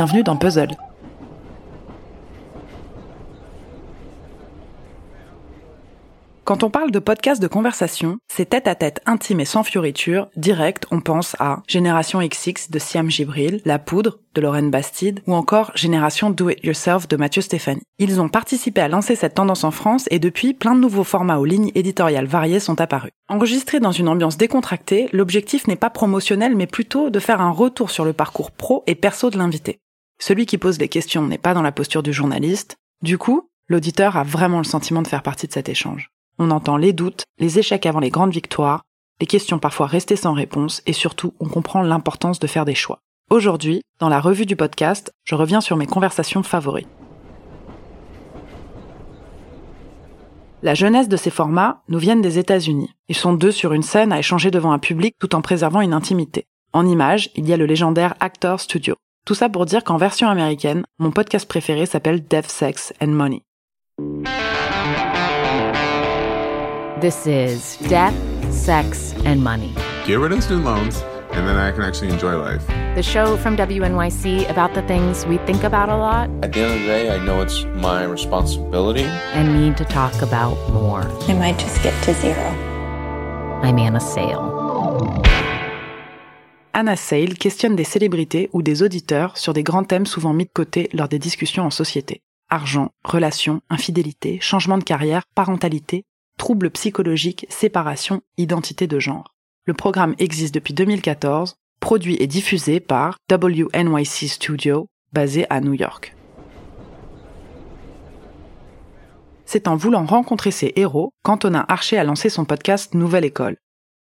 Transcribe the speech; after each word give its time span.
bienvenue 0.00 0.22
dans 0.22 0.36
Puzzle. 0.36 0.70
Quand 6.44 6.62
on 6.62 6.70
parle 6.70 6.90
de 6.90 6.98
podcast 6.98 7.42
de 7.42 7.46
conversation, 7.46 8.16
c'est 8.32 8.48
tête 8.48 8.66
à 8.66 8.74
tête 8.74 9.02
intime 9.04 9.40
et 9.40 9.44
sans 9.44 9.62
fioriture, 9.62 10.28
direct, 10.36 10.86
on 10.90 11.02
pense 11.02 11.36
à 11.38 11.58
Génération 11.68 12.26
XX 12.26 12.70
de 12.70 12.78
Siam 12.78 13.10
Gibril, 13.10 13.60
La 13.66 13.78
Poudre 13.78 14.20
de 14.34 14.40
Lorraine 14.40 14.70
Bastide 14.70 15.20
ou 15.26 15.34
encore 15.34 15.70
Génération 15.74 16.30
Do 16.30 16.48
It 16.48 16.64
Yourself 16.64 17.06
de 17.06 17.16
Mathieu 17.16 17.42
Stéphanie. 17.42 17.82
Ils 17.98 18.22
ont 18.22 18.30
participé 18.30 18.80
à 18.80 18.88
lancer 18.88 19.16
cette 19.16 19.34
tendance 19.34 19.64
en 19.64 19.70
France 19.70 20.06
et 20.10 20.18
depuis, 20.18 20.54
plein 20.54 20.74
de 20.74 20.80
nouveaux 20.80 21.04
formats 21.04 21.36
aux 21.36 21.44
lignes 21.44 21.72
éditoriales 21.74 22.24
variées 22.24 22.58
sont 22.58 22.80
apparus. 22.80 23.12
Enregistrés 23.28 23.80
dans 23.80 23.92
une 23.92 24.08
ambiance 24.08 24.38
décontractée, 24.38 25.10
l'objectif 25.12 25.66
n'est 25.66 25.76
pas 25.76 25.90
promotionnel 25.90 26.56
mais 26.56 26.66
plutôt 26.66 27.10
de 27.10 27.20
faire 27.20 27.42
un 27.42 27.50
retour 27.50 27.90
sur 27.90 28.06
le 28.06 28.14
parcours 28.14 28.50
pro 28.50 28.82
et 28.86 28.94
perso 28.94 29.28
de 29.28 29.36
l'invité. 29.36 29.78
Celui 30.20 30.44
qui 30.44 30.58
pose 30.58 30.78
les 30.78 30.88
questions 30.88 31.26
n'est 31.26 31.38
pas 31.38 31.54
dans 31.54 31.62
la 31.62 31.72
posture 31.72 32.02
du 32.02 32.12
journaliste. 32.12 32.76
Du 33.02 33.16
coup, 33.16 33.48
l'auditeur 33.68 34.18
a 34.18 34.22
vraiment 34.22 34.58
le 34.58 34.64
sentiment 34.64 35.00
de 35.00 35.08
faire 35.08 35.22
partie 35.22 35.46
de 35.46 35.52
cet 35.52 35.70
échange. 35.70 36.10
On 36.38 36.50
entend 36.50 36.76
les 36.76 36.92
doutes, 36.92 37.24
les 37.38 37.58
échecs 37.58 37.86
avant 37.86 38.00
les 38.00 38.10
grandes 38.10 38.32
victoires, 38.32 38.82
les 39.18 39.26
questions 39.26 39.58
parfois 39.58 39.86
restées 39.86 40.16
sans 40.16 40.34
réponse 40.34 40.82
et 40.86 40.92
surtout 40.92 41.32
on 41.40 41.48
comprend 41.48 41.82
l'importance 41.82 42.38
de 42.38 42.46
faire 42.46 42.66
des 42.66 42.74
choix. 42.74 42.98
Aujourd'hui, 43.30 43.80
dans 43.98 44.10
la 44.10 44.20
revue 44.20 44.44
du 44.44 44.56
podcast, 44.56 45.10
je 45.24 45.34
reviens 45.34 45.62
sur 45.62 45.76
mes 45.76 45.86
conversations 45.86 46.42
favoris. 46.42 46.86
La 50.62 50.74
jeunesse 50.74 51.08
de 51.08 51.16
ces 51.16 51.30
formats 51.30 51.82
nous 51.88 51.98
viennent 51.98 52.20
des 52.20 52.38
États-Unis. 52.38 52.90
Ils 53.08 53.16
sont 53.16 53.32
deux 53.32 53.52
sur 53.52 53.72
une 53.72 53.82
scène 53.82 54.12
à 54.12 54.18
échanger 54.18 54.50
devant 54.50 54.72
un 54.72 54.78
public 54.78 55.14
tout 55.18 55.34
en 55.34 55.40
préservant 55.40 55.80
une 55.80 55.94
intimité. 55.94 56.44
En 56.74 56.86
image, 56.86 57.30
il 57.36 57.48
y 57.48 57.54
a 57.54 57.56
le 57.56 57.64
légendaire 57.64 58.14
Actor 58.20 58.60
Studio. 58.60 58.96
Tout 59.26 59.34
ça 59.34 59.48
pour 59.48 59.66
dire 59.66 59.84
qu'en 59.84 59.96
version 59.96 60.28
américaine, 60.28 60.84
mon 60.98 61.10
podcast 61.10 61.46
préféré 61.48 61.86
s'appelle 61.86 62.22
Death, 62.26 62.50
Sex 62.50 62.92
and 63.00 63.08
Money. 63.08 63.42
This 67.00 67.26
is 67.26 67.76
Death, 67.88 68.14
Sex, 68.50 69.14
and 69.24 69.36
Money. 69.36 69.72
Get 70.06 70.18
rid 70.18 70.32
of 70.32 70.42
student 70.42 70.64
loans, 70.64 71.02
and 71.32 71.46
then 71.46 71.56
I 71.56 71.70
can 71.72 71.82
actually 71.82 72.12
enjoy 72.12 72.34
life. 72.36 72.66
The 72.96 73.02
show 73.02 73.36
from 73.36 73.56
WNYC 73.56 74.50
about 74.50 74.74
the 74.74 74.82
things 74.82 75.24
we 75.26 75.38
think 75.46 75.62
about 75.64 75.88
a 75.88 75.96
lot 75.96 76.28
At 76.42 76.52
the 76.52 76.60
end 76.62 76.72
of 76.74 76.80
the 76.80 76.86
day, 76.86 77.10
I 77.14 77.24
know 77.24 77.40
it's 77.40 77.64
my 77.76 78.02
responsibility. 78.04 79.04
and 79.34 79.54
need 79.64 79.76
to 79.76 79.84
talk 79.84 80.20
about 80.22 80.56
more. 80.72 81.02
I 81.28 81.34
might 81.34 81.58
just 81.58 81.82
get 81.82 81.94
to 82.04 82.14
zero. 82.14 82.50
I'm 83.62 83.78
Anna 83.78 84.00
Sale. 84.00 84.58
Anna 86.72 86.94
Sale 86.94 87.34
questionne 87.34 87.74
des 87.74 87.84
célébrités 87.84 88.48
ou 88.52 88.62
des 88.62 88.82
auditeurs 88.82 89.36
sur 89.36 89.52
des 89.52 89.64
grands 89.64 89.82
thèmes 89.82 90.06
souvent 90.06 90.32
mis 90.32 90.44
de 90.44 90.50
côté 90.54 90.88
lors 90.92 91.08
des 91.08 91.18
discussions 91.18 91.64
en 91.64 91.70
société. 91.70 92.22
Argent, 92.48 92.90
relations, 93.04 93.60
infidélité, 93.70 94.38
changement 94.40 94.78
de 94.78 94.84
carrière, 94.84 95.24
parentalité, 95.34 96.04
troubles 96.38 96.70
psychologiques, 96.70 97.46
séparation, 97.48 98.22
identité 98.36 98.86
de 98.86 99.00
genre. 99.00 99.34
Le 99.66 99.74
programme 99.74 100.14
existe 100.18 100.54
depuis 100.54 100.72
2014, 100.72 101.56
produit 101.80 102.16
et 102.20 102.26
diffusé 102.28 102.78
par 102.78 103.16
WNYC 103.30 104.28
Studio, 104.28 104.86
basé 105.12 105.46
à 105.50 105.60
New 105.60 105.74
York. 105.74 106.14
C'est 109.44 109.66
en 109.66 109.74
voulant 109.74 110.06
rencontrer 110.06 110.52
ces 110.52 110.72
héros 110.76 111.10
qu'Antonin 111.24 111.64
Archer 111.66 111.98
a 111.98 112.04
lancé 112.04 112.28
son 112.28 112.44
podcast 112.44 112.94
Nouvelle 112.94 113.24
École. 113.24 113.56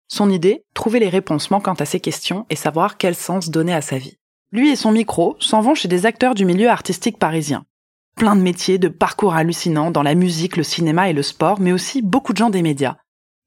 Son 0.08 0.30
idée, 0.30 0.64
trouver 0.74 0.98
les 0.98 1.08
réponses 1.08 1.50
manquant 1.50 1.74
à 1.74 1.84
ses 1.84 2.00
questions 2.00 2.46
et 2.50 2.56
savoir 2.56 2.98
quel 2.98 3.14
sens 3.14 3.50
donner 3.50 3.74
à 3.74 3.80
sa 3.80 3.98
vie. 3.98 4.18
Lui 4.52 4.70
et 4.70 4.76
son 4.76 4.92
micro 4.92 5.36
s'en 5.40 5.60
vont 5.60 5.74
chez 5.74 5.88
des 5.88 6.06
acteurs 6.06 6.34
du 6.34 6.44
milieu 6.44 6.68
artistique 6.68 7.18
parisien. 7.18 7.64
Plein 8.16 8.36
de 8.36 8.42
métiers, 8.42 8.78
de 8.78 8.88
parcours 8.88 9.34
hallucinants 9.34 9.90
dans 9.90 10.02
la 10.04 10.14
musique, 10.14 10.56
le 10.56 10.62
cinéma 10.62 11.10
et 11.10 11.12
le 11.12 11.22
sport, 11.22 11.58
mais 11.58 11.72
aussi 11.72 12.02
beaucoup 12.02 12.32
de 12.32 12.38
gens 12.38 12.50
des 12.50 12.62
médias. 12.62 12.96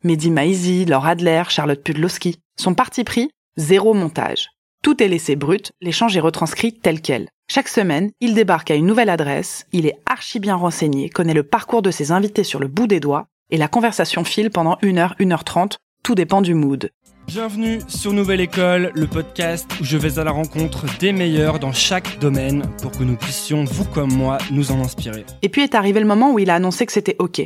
Mehdi 0.03 0.29
Maizi, 0.29 0.85
Laure 0.85 1.05
Adler, 1.05 1.43
Charlotte 1.47 1.81
Pudlowski. 1.81 2.39
Son 2.59 2.73
parti 2.73 3.03
pris 3.03 3.31
Zéro 3.55 3.93
montage. 3.93 4.49
Tout 4.83 5.01
est 5.01 5.07
laissé 5.07 5.35
brut, 5.35 5.71
l'échange 5.81 6.15
est 6.17 6.21
retranscrit 6.21 6.73
tel 6.73 7.01
quel. 7.01 7.29
Chaque 7.49 7.69
semaine, 7.69 8.11
il 8.19 8.33
débarque 8.33 8.69
à 8.71 8.75
une 8.75 8.85
nouvelle 8.85 9.09
adresse, 9.09 9.65
il 9.71 9.85
est 9.85 9.97
archi 10.05 10.39
bien 10.39 10.55
renseigné, 10.55 11.09
connaît 11.09 11.33
le 11.33 11.43
parcours 11.43 11.81
de 11.81 11.91
ses 11.91 12.11
invités 12.11 12.43
sur 12.43 12.59
le 12.59 12.67
bout 12.67 12.87
des 12.87 12.99
doigts, 12.99 13.27
et 13.49 13.57
la 13.57 13.69
conversation 13.69 14.23
file 14.23 14.51
pendant 14.51 14.77
1 14.83 14.97
heure, 14.97 15.15
1 15.19 15.31
heure 15.31 15.45
30, 15.45 15.77
tout 16.07 16.15
dépend 16.15 16.41
du 16.41 16.53
mood. 16.53 16.89
Bienvenue 17.27 17.81
sur 17.89 18.13
Nouvelle 18.13 18.39
École, 18.39 18.93
le 18.95 19.07
podcast 19.07 19.69
où 19.81 19.83
je 19.83 19.97
vais 19.97 20.19
à 20.19 20.23
la 20.23 20.31
rencontre 20.31 20.85
des 20.99 21.11
meilleurs 21.11 21.59
dans 21.59 21.73
chaque 21.73 22.17
domaine 22.19 22.63
pour 22.81 22.91
que 22.91 23.03
nous 23.03 23.17
puissions, 23.17 23.65
vous 23.65 23.83
comme 23.83 24.13
moi, 24.13 24.37
nous 24.49 24.71
en 24.71 24.79
inspirer. 24.79 25.25
Et 25.41 25.49
puis 25.49 25.63
est 25.63 25.75
arrivé 25.75 25.99
le 25.99 26.05
moment 26.05 26.31
où 26.31 26.39
il 26.39 26.49
a 26.49 26.55
annoncé 26.55 26.85
que 26.85 26.93
c'était 26.93 27.17
OK. 27.19 27.41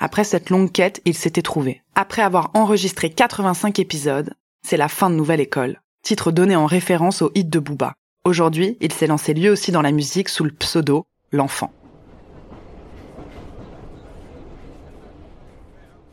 Après 0.00 0.24
cette 0.24 0.48
longue 0.48 0.72
quête, 0.72 1.02
il 1.04 1.12
s'était 1.12 1.42
trouvé. 1.42 1.82
Après 1.94 2.22
avoir 2.22 2.52
enregistré 2.54 3.10
85 3.10 3.80
épisodes, 3.80 4.32
c'est 4.66 4.78
la 4.78 4.88
fin 4.88 5.10
de 5.10 5.14
Nouvelle 5.14 5.40
École, 5.40 5.82
titre 6.02 6.32
donné 6.32 6.56
en 6.56 6.64
référence 6.64 7.20
au 7.20 7.30
hit 7.34 7.50
de 7.50 7.58
Booba. 7.58 7.92
Aujourd'hui, 8.24 8.78
il 8.80 8.92
s'est 8.92 9.08
lancé 9.08 9.34
lui 9.34 9.50
aussi 9.50 9.72
dans 9.72 9.82
la 9.82 9.92
musique 9.92 10.30
sous 10.30 10.44
le 10.44 10.52
pseudo 10.52 11.04
L'Enfant. 11.32 11.70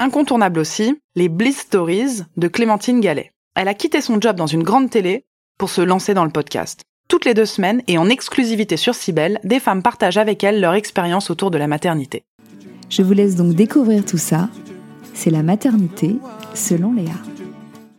Incontournable 0.03 0.59
aussi, 0.59 0.99
les 1.15 1.29
Bliss 1.29 1.59
Stories 1.59 2.23
de 2.35 2.49
Clémentine 2.49 2.99
Gallet. 2.99 3.31
Elle 3.55 3.69
a 3.69 3.73
quitté 3.73 4.01
son 4.01 4.19
job 4.19 4.35
dans 4.35 4.47
une 4.47 4.61
grande 4.61 4.89
télé 4.89 5.23
pour 5.57 5.69
se 5.69 5.79
lancer 5.79 6.13
dans 6.13 6.25
le 6.25 6.29
podcast. 6.29 6.81
Toutes 7.07 7.23
les 7.23 7.33
deux 7.33 7.45
semaines 7.45 7.81
et 7.87 7.97
en 7.97 8.09
exclusivité 8.09 8.75
sur 8.75 8.95
Cybelle, 8.95 9.39
des 9.45 9.61
femmes 9.61 9.81
partagent 9.81 10.17
avec 10.17 10.43
elle 10.43 10.59
leur 10.59 10.73
expérience 10.73 11.29
autour 11.29 11.51
de 11.51 11.57
la 11.57 11.67
maternité. 11.67 12.25
Je 12.89 13.01
vous 13.01 13.13
laisse 13.13 13.37
donc 13.37 13.55
découvrir 13.55 14.03
tout 14.03 14.17
ça. 14.17 14.49
C'est 15.13 15.29
la 15.29 15.41
maternité 15.41 16.17
selon 16.53 16.91
Léa. 16.91 17.15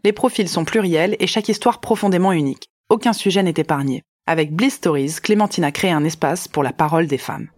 Les 0.05 0.13
profils 0.13 0.51
sont 0.51 0.67
pluriels 0.67 1.17
et 1.21 1.27
chaque 1.27 1.49
histoire 1.49 1.81
profondément 1.81 2.33
unique. 2.33 2.69
Aucun 2.91 3.15
sujet 3.15 3.43
n'est 3.43 3.55
épargné. 3.57 4.03
Avec 4.27 4.55
Bliss 4.55 4.75
Stories, 4.75 5.17
Clémentine 5.23 5.65
a 5.65 5.73
créé 5.73 5.93
un 5.93 6.05
espace 6.05 6.49
pour 6.49 6.65
la 6.65 6.75
parole 6.75 7.07
des 7.07 7.17
femmes. 7.17 7.49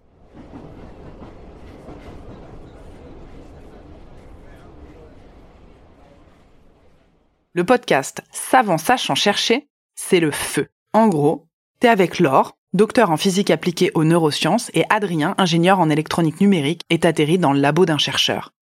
Le 7.57 7.65
podcast 7.65 8.21
Savant 8.33 8.77
sachant 8.77 9.15
chercher, 9.15 9.67
c'est 9.95 10.21
le 10.21 10.31
feu. 10.31 10.67
En 10.93 11.09
gros, 11.09 11.47
t'es 11.81 11.89
avec 11.89 12.19
Laure, 12.19 12.53
docteur 12.75 13.11
en 13.11 13.17
physique 13.17 13.51
appliquée 13.51 13.91
aux 13.95 14.05
neurosciences, 14.05 14.71
et 14.75 14.85
Adrien, 14.91 15.35
ingénieur 15.39 15.81
en 15.81 15.89
électronique 15.89 16.43
numérique, 16.43 16.83
est 16.91 17.07
atterri 17.07 17.39
dans 17.39 17.55
le 17.55 17.61
labo 17.61 17.87
d'un 17.87 17.97
chercheur. 17.97 18.53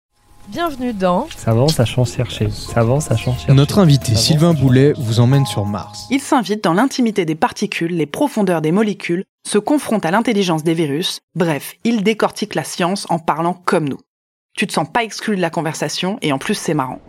Bienvenue 0.46 0.92
dans 0.92 1.26
Savant, 1.36 1.66
sachant 1.66 2.04
chercher. 2.04 2.48
Savant, 2.50 3.00
sachant 3.00 3.32
chercher. 3.32 3.52
Notre 3.52 3.80
invité 3.80 4.12
Savant, 4.12 4.20
Sylvain 4.20 4.54
Boulet 4.54 4.92
vous 4.96 5.18
emmène 5.18 5.44
sur 5.44 5.66
Mars. 5.66 6.06
Il 6.12 6.20
s'invite 6.20 6.62
dans 6.62 6.74
l'intimité 6.74 7.24
des 7.24 7.34
particules, 7.34 7.96
les 7.96 8.06
profondeurs 8.06 8.60
des 8.62 8.70
molécules, 8.70 9.24
se 9.44 9.58
confronte 9.58 10.06
à 10.06 10.12
l'intelligence 10.12 10.62
des 10.62 10.74
virus, 10.74 11.18
bref, 11.34 11.74
il 11.82 12.04
décortique 12.04 12.54
la 12.54 12.62
science 12.62 13.08
en 13.10 13.18
parlant 13.18 13.54
comme 13.64 13.88
nous. 13.88 13.98
Tu 14.56 14.68
te 14.68 14.72
sens 14.72 14.86
pas 14.88 15.02
exclu 15.02 15.34
de 15.34 15.40
la 15.40 15.50
conversation 15.50 16.16
et 16.22 16.32
en 16.32 16.38
plus 16.38 16.54
c'est 16.54 16.74
marrant. 16.74 17.00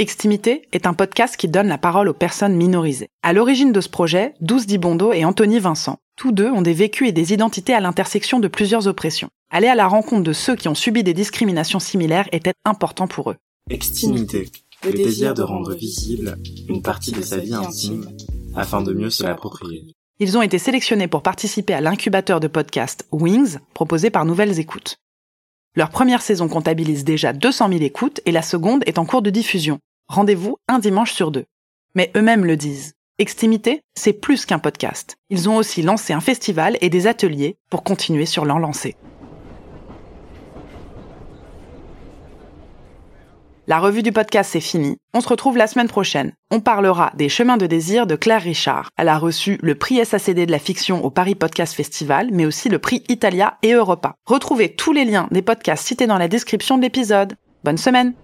Extimité 0.00 0.62
est 0.70 0.86
un 0.86 0.94
podcast 0.94 1.36
qui 1.36 1.48
donne 1.48 1.66
la 1.66 1.76
parole 1.76 2.08
aux 2.08 2.14
personnes 2.14 2.54
minorisées. 2.54 3.08
À 3.24 3.32
l'origine 3.32 3.72
de 3.72 3.80
ce 3.80 3.88
projet, 3.88 4.32
Douce 4.40 4.64
Dibondo 4.64 5.12
et 5.12 5.24
Anthony 5.24 5.58
Vincent. 5.58 5.96
Tous 6.14 6.30
deux 6.30 6.48
ont 6.48 6.62
des 6.62 6.72
vécus 6.72 7.08
et 7.08 7.12
des 7.12 7.32
identités 7.32 7.74
à 7.74 7.80
l'intersection 7.80 8.38
de 8.38 8.46
plusieurs 8.46 8.86
oppressions. 8.86 9.28
Aller 9.50 9.66
à 9.66 9.74
la 9.74 9.88
rencontre 9.88 10.22
de 10.22 10.32
ceux 10.32 10.54
qui 10.54 10.68
ont 10.68 10.76
subi 10.76 11.02
des 11.02 11.14
discriminations 11.14 11.80
similaires 11.80 12.28
était 12.30 12.52
important 12.64 13.08
pour 13.08 13.32
eux. 13.32 13.36
Extimité, 13.70 14.48
le 14.84 14.92
désir 14.92 15.34
de 15.34 15.42
rendre 15.42 15.74
visible 15.74 16.38
une 16.68 16.80
partie 16.80 17.10
de 17.10 17.20
sa 17.20 17.38
vie 17.38 17.54
intime 17.54 18.08
afin 18.54 18.82
de 18.82 18.92
mieux 18.92 19.10
se 19.10 19.24
l'approprier. 19.24 19.84
Ils 20.20 20.38
ont 20.38 20.42
été 20.42 20.58
sélectionnés 20.58 21.08
pour 21.08 21.24
participer 21.24 21.74
à 21.74 21.80
l'incubateur 21.80 22.38
de 22.38 22.46
podcast 22.46 23.04
Wings 23.10 23.58
proposé 23.74 24.10
par 24.10 24.24
Nouvelles 24.24 24.60
Écoutes. 24.60 24.98
Leur 25.74 25.90
première 25.90 26.22
saison 26.22 26.48
comptabilise 26.48 27.02
déjà 27.02 27.32
200 27.32 27.68
000 27.68 27.82
écoutes 27.82 28.20
et 28.26 28.32
la 28.32 28.42
seconde 28.42 28.84
est 28.86 28.98
en 28.98 29.04
cours 29.04 29.22
de 29.22 29.30
diffusion. 29.30 29.80
Rendez-vous 30.08 30.56
un 30.68 30.78
dimanche 30.78 31.12
sur 31.12 31.30
deux. 31.30 31.44
Mais 31.94 32.10
eux-mêmes 32.16 32.46
le 32.46 32.56
disent. 32.56 32.94
Extimité, 33.18 33.82
c'est 33.94 34.14
plus 34.14 34.46
qu'un 34.46 34.58
podcast. 34.58 35.16
Ils 35.28 35.50
ont 35.50 35.56
aussi 35.56 35.82
lancé 35.82 36.12
un 36.12 36.20
festival 36.20 36.78
et 36.80 36.88
des 36.88 37.06
ateliers 37.06 37.56
pour 37.68 37.82
continuer 37.82 38.24
sur 38.24 38.44
leur 38.44 38.58
lancée. 38.58 38.96
La 43.66 43.80
revue 43.80 44.02
du 44.02 44.12
podcast, 44.12 44.52
c'est 44.52 44.60
fini. 44.60 44.96
On 45.12 45.20
se 45.20 45.28
retrouve 45.28 45.58
la 45.58 45.66
semaine 45.66 45.88
prochaine. 45.88 46.32
On 46.50 46.60
parlera 46.60 47.12
des 47.14 47.28
chemins 47.28 47.58
de 47.58 47.66
désir 47.66 48.06
de 48.06 48.16
Claire 48.16 48.40
Richard. 48.40 48.88
Elle 48.96 49.08
a 49.08 49.18
reçu 49.18 49.58
le 49.60 49.74
prix 49.74 50.02
SACD 50.02 50.46
de 50.46 50.50
la 50.50 50.58
fiction 50.58 51.04
au 51.04 51.10
Paris 51.10 51.34
Podcast 51.34 51.74
Festival, 51.74 52.28
mais 52.32 52.46
aussi 52.46 52.70
le 52.70 52.78
prix 52.78 53.02
Italia 53.10 53.58
et 53.62 53.72
Europa. 53.72 54.14
Retrouvez 54.24 54.74
tous 54.74 54.94
les 54.94 55.04
liens 55.04 55.28
des 55.32 55.42
podcasts 55.42 55.86
cités 55.86 56.06
dans 56.06 56.16
la 56.16 56.28
description 56.28 56.78
de 56.78 56.82
l'épisode. 56.82 57.34
Bonne 57.62 57.76
semaine! 57.76 58.14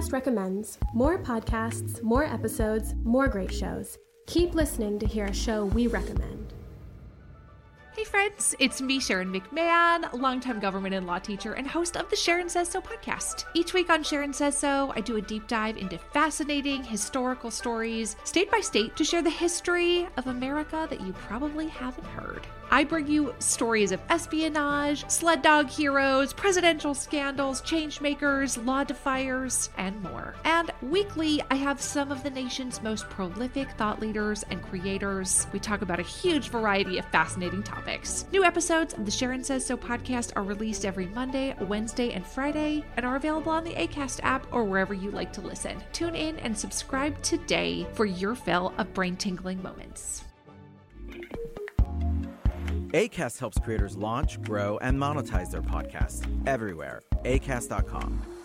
ACAST 0.00 0.12
recommends 0.12 0.78
more 0.94 1.18
podcasts, 1.18 2.02
more 2.02 2.24
episodes, 2.24 2.94
more 3.02 3.28
great 3.28 3.52
shows. 3.52 3.98
Keep 4.26 4.54
listening 4.54 4.98
to 4.98 5.06
hear 5.06 5.26
a 5.26 5.34
show 5.34 5.66
we 5.66 5.88
recommend. 5.88 6.39
Friends, 8.10 8.56
it's 8.58 8.82
me, 8.82 8.98
Sharon 8.98 9.32
McMahon, 9.32 10.12
longtime 10.12 10.58
government 10.58 10.96
and 10.96 11.06
law 11.06 11.20
teacher 11.20 11.52
and 11.52 11.64
host 11.64 11.96
of 11.96 12.10
the 12.10 12.16
Sharon 12.16 12.48
Says 12.48 12.68
So 12.68 12.80
podcast. 12.80 13.44
Each 13.54 13.72
week 13.72 13.88
on 13.88 14.02
Sharon 14.02 14.32
Says 14.32 14.58
So, 14.58 14.92
I 14.96 15.00
do 15.00 15.14
a 15.14 15.20
deep 15.20 15.46
dive 15.46 15.76
into 15.76 15.96
fascinating 15.96 16.82
historical 16.82 17.52
stories, 17.52 18.16
state 18.24 18.50
by 18.50 18.62
state, 18.62 18.96
to 18.96 19.04
share 19.04 19.22
the 19.22 19.30
history 19.30 20.08
of 20.16 20.26
America 20.26 20.88
that 20.90 21.00
you 21.00 21.12
probably 21.12 21.68
haven't 21.68 22.06
heard. 22.08 22.48
I 22.72 22.84
bring 22.84 23.08
you 23.08 23.34
stories 23.40 23.90
of 23.90 24.00
espionage, 24.10 25.08
sled 25.10 25.42
dog 25.42 25.68
heroes, 25.68 26.32
presidential 26.32 26.94
scandals, 26.94 27.62
changemakers, 27.62 28.64
law 28.64 28.84
defiers, 28.84 29.70
and 29.76 30.00
more. 30.04 30.36
And 30.44 30.70
weekly, 30.80 31.42
I 31.50 31.56
have 31.56 31.80
some 31.80 32.12
of 32.12 32.22
the 32.22 32.30
nation's 32.30 32.80
most 32.80 33.10
prolific 33.10 33.70
thought 33.72 34.00
leaders 34.00 34.44
and 34.50 34.62
creators. 34.62 35.48
We 35.52 35.58
talk 35.58 35.82
about 35.82 35.98
a 35.98 36.04
huge 36.04 36.48
variety 36.50 36.98
of 36.98 37.06
fascinating 37.06 37.64
topics. 38.00 38.26
New 38.32 38.44
episodes 38.44 38.94
of 38.94 39.04
the 39.04 39.10
Sharon 39.10 39.44
Says 39.44 39.64
So 39.64 39.76
podcast 39.76 40.32
are 40.36 40.42
released 40.42 40.84
every 40.84 41.06
Monday, 41.06 41.54
Wednesday, 41.60 42.12
and 42.12 42.26
Friday, 42.26 42.84
and 42.96 43.06
are 43.06 43.16
available 43.16 43.52
on 43.52 43.64
the 43.64 43.74
ACAST 43.74 44.20
app 44.22 44.46
or 44.52 44.64
wherever 44.64 44.94
you 44.94 45.10
like 45.10 45.32
to 45.34 45.40
listen. 45.40 45.82
Tune 45.92 46.14
in 46.14 46.38
and 46.40 46.56
subscribe 46.56 47.20
today 47.22 47.86
for 47.92 48.06
your 48.06 48.34
fill 48.34 48.72
of 48.78 48.92
brain 48.94 49.16
tingling 49.16 49.62
moments. 49.62 50.24
ACAST 52.92 53.38
helps 53.38 53.58
creators 53.58 53.96
launch, 53.96 54.42
grow, 54.42 54.76
and 54.78 54.98
monetize 54.98 55.50
their 55.50 55.62
podcasts 55.62 56.26
everywhere. 56.46 57.02
ACAST.com. 57.24 58.39